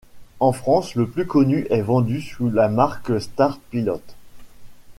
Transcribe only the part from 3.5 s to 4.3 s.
Pilote.